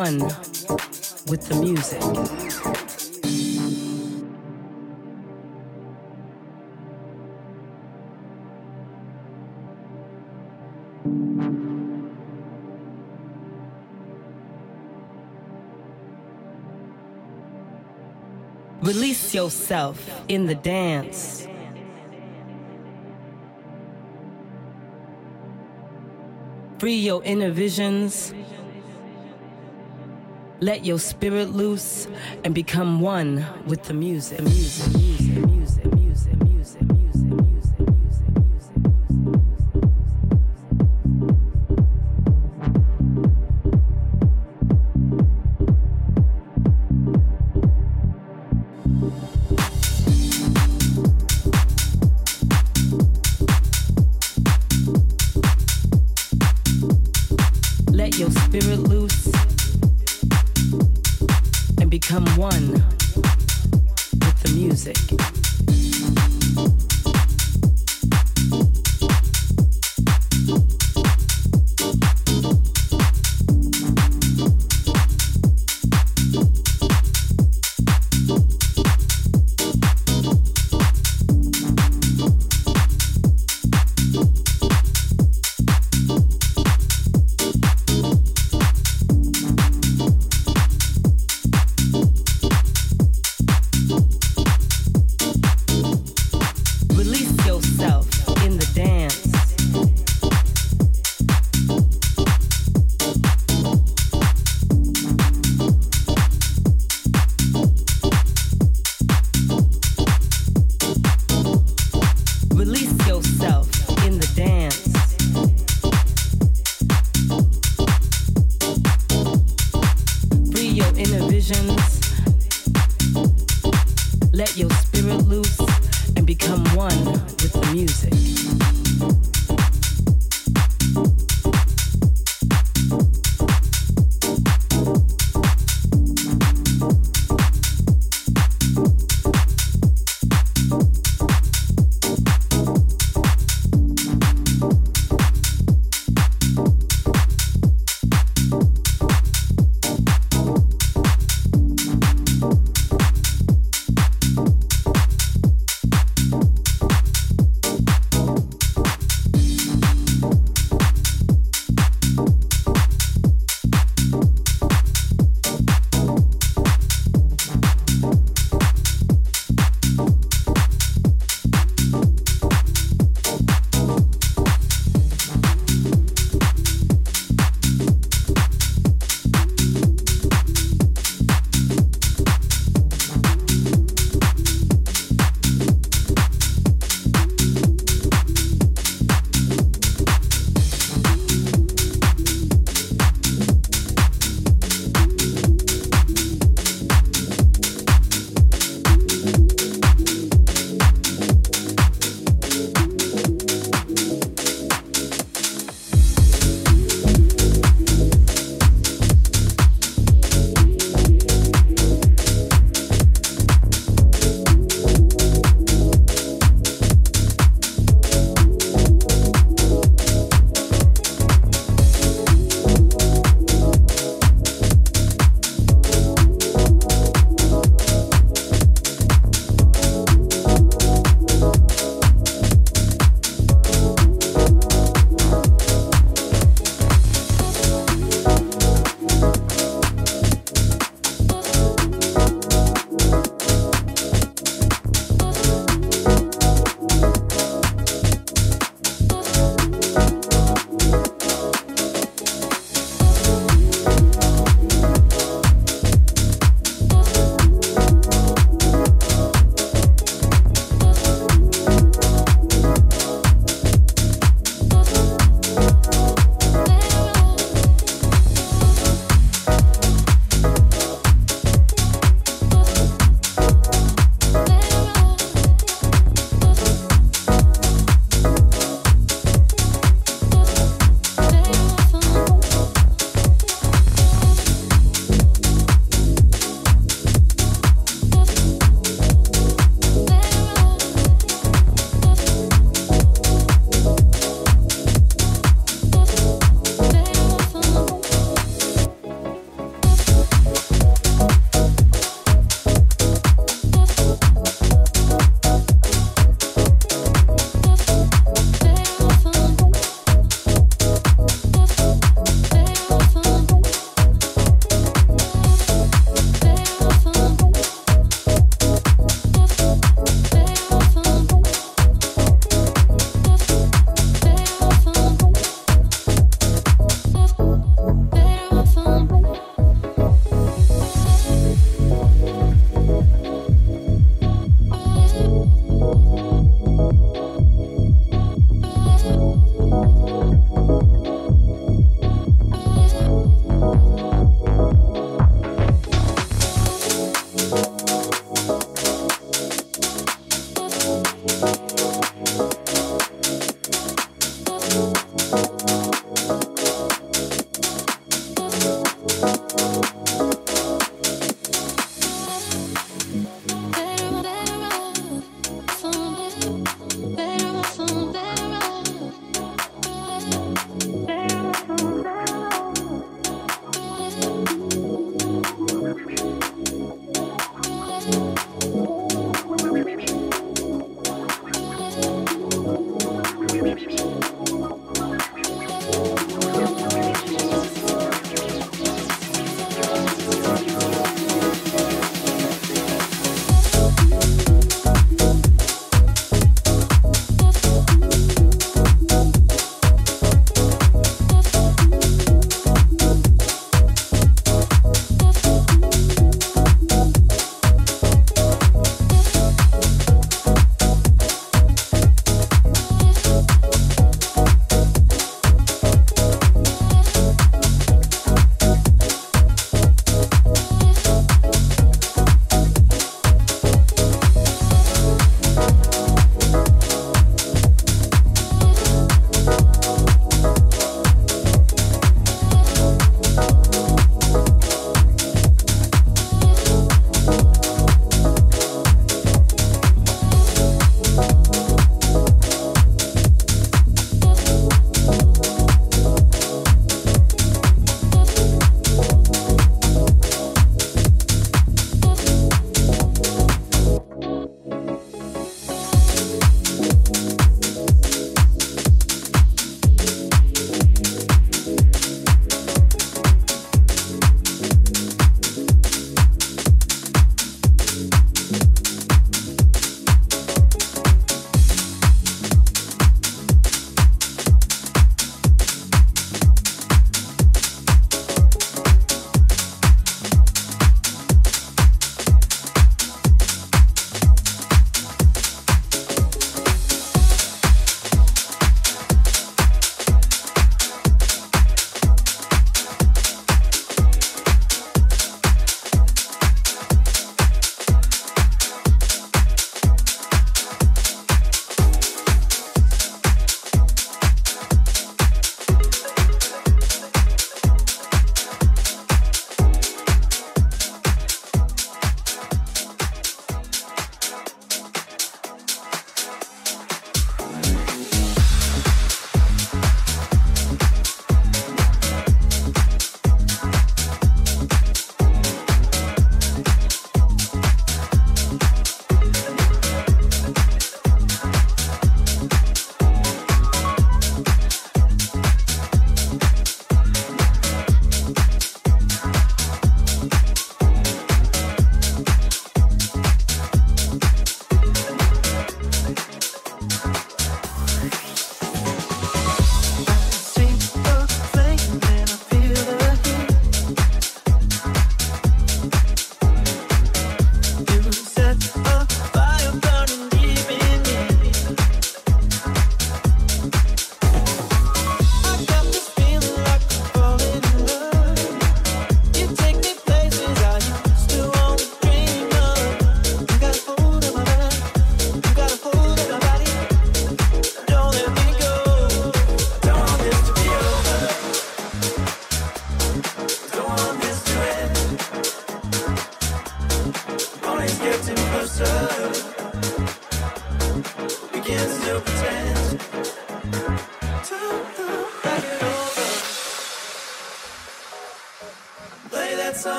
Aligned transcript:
one 0.00 0.20
with 1.28 1.46
the 1.48 1.56
music. 1.56 2.00
Release 18.80 19.34
yourself 19.34 19.98
in 20.28 20.46
the 20.46 20.54
dance. 20.54 21.46
Free 26.78 26.96
your 26.96 27.22
inner 27.24 27.50
visions. 27.50 28.32
Let 30.60 30.84
your 30.84 30.98
spirit 30.98 31.50
loose 31.50 32.06
and 32.44 32.54
become 32.54 33.00
one 33.00 33.46
with 33.66 33.84
the 33.84 33.94
music. 33.94 34.42
Music, 34.42 35.19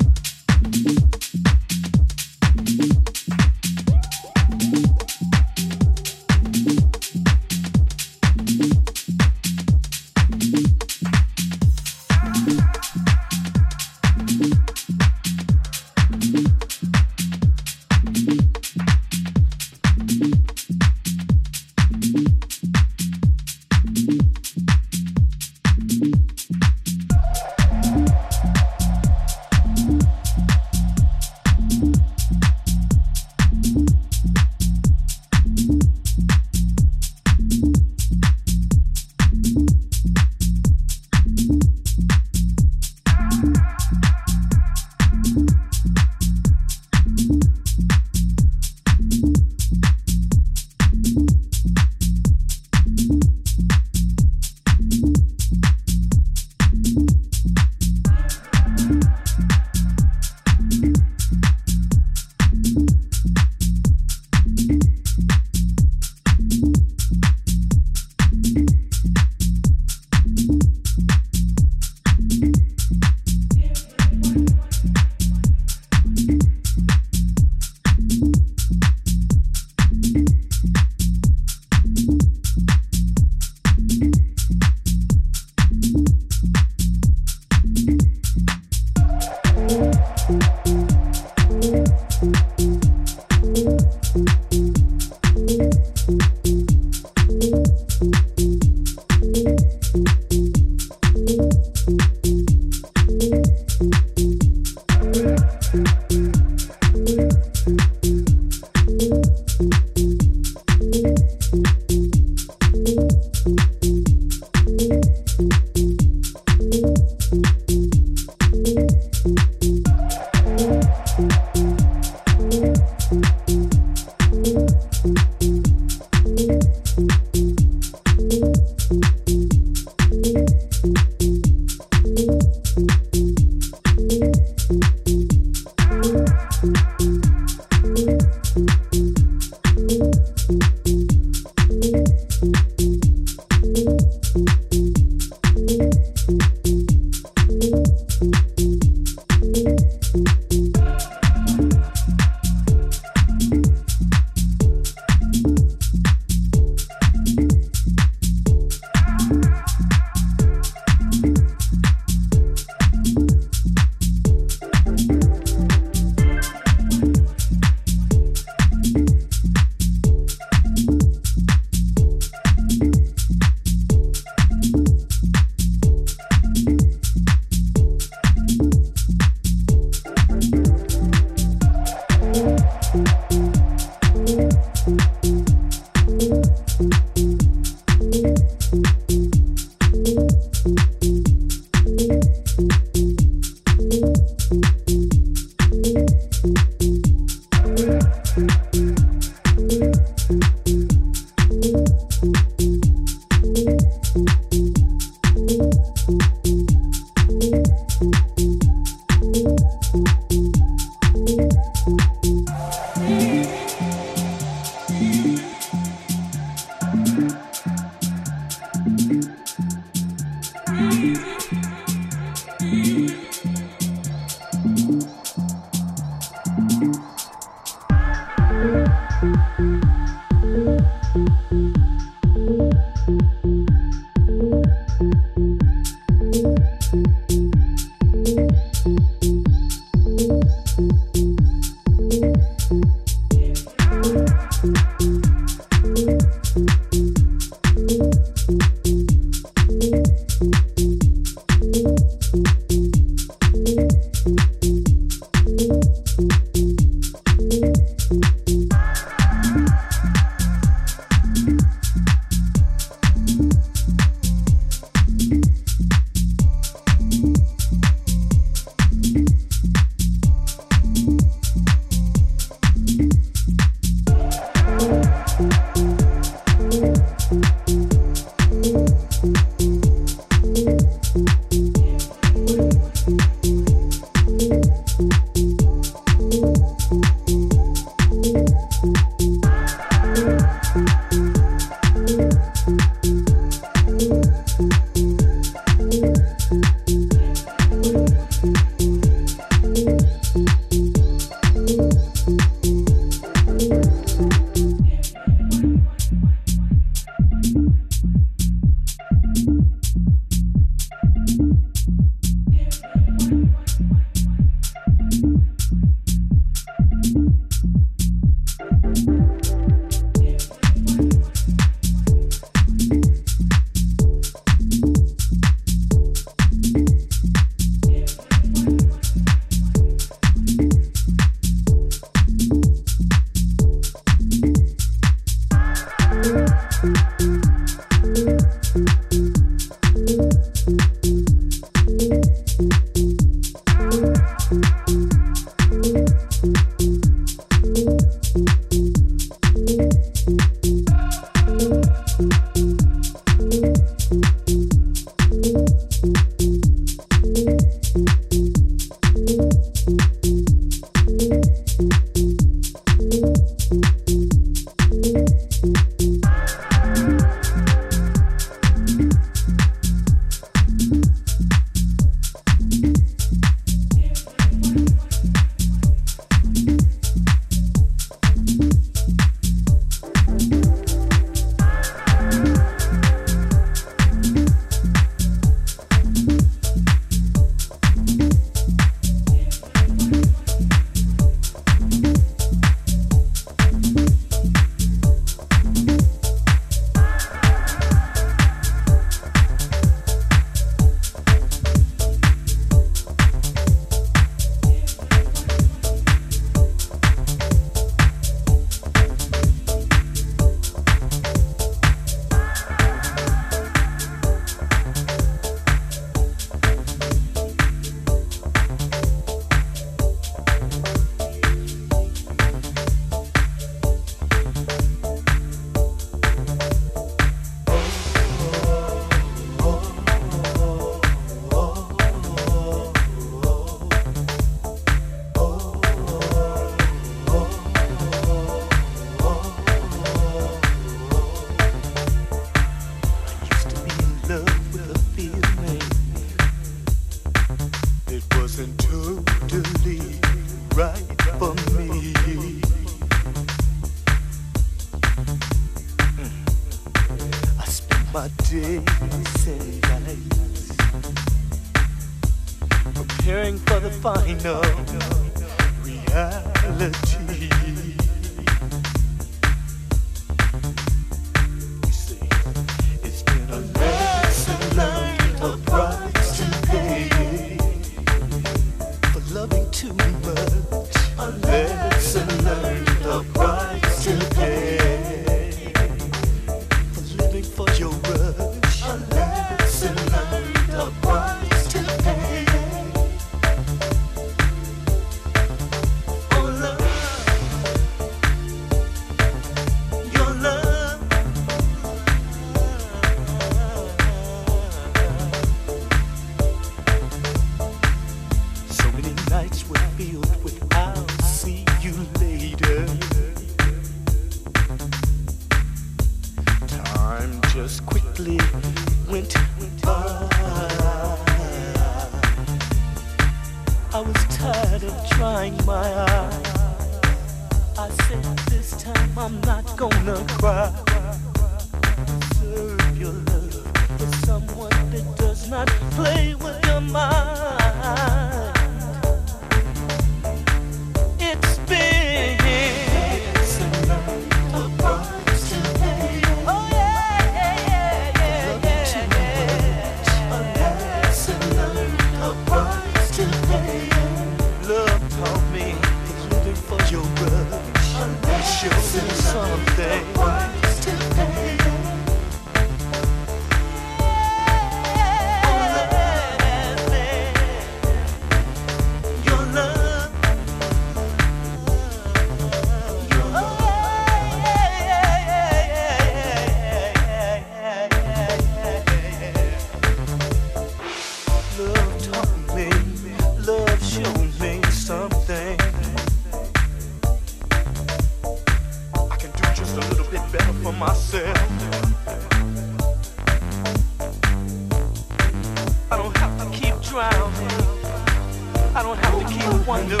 I 596.84 598.82
don't 598.82 598.98
have 598.98 599.18
to 599.18 599.24
keep 599.32 599.66
wondering. 599.66 600.00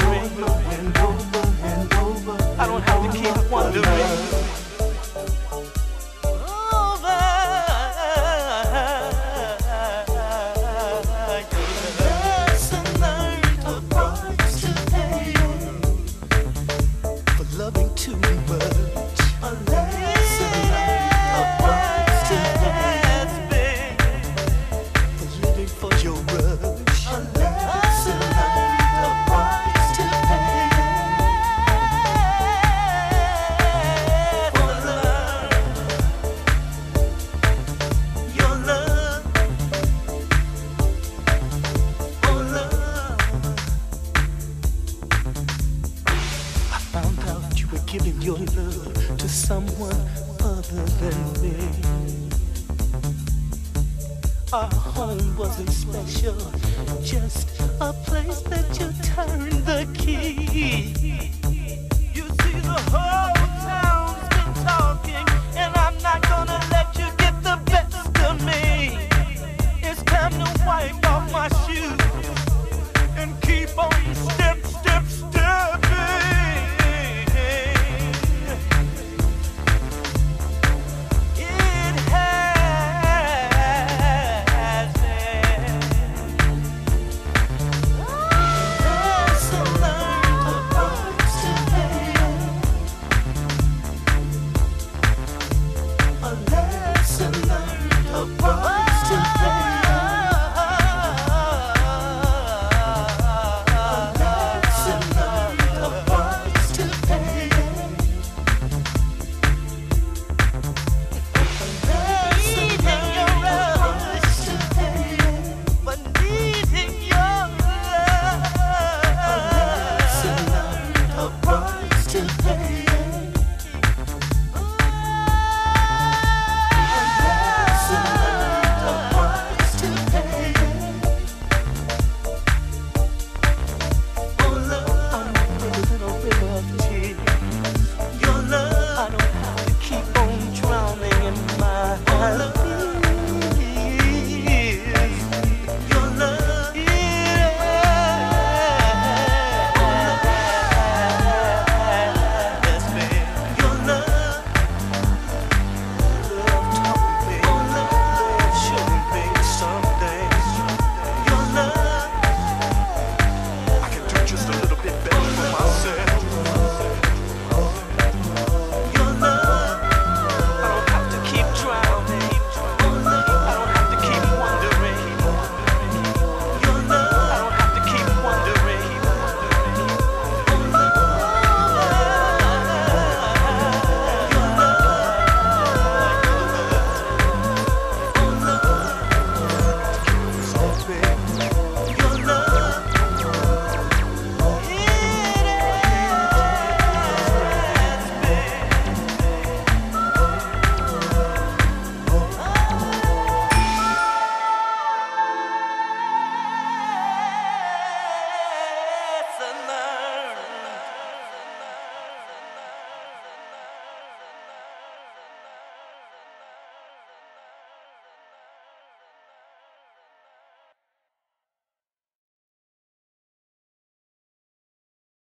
I 2.58 2.66
don't 2.66 2.82
have 2.82 3.12
to 3.12 3.18
keep 3.18 3.50
wondering. 3.50 4.42